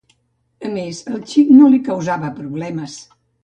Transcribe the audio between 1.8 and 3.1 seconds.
causava problemes.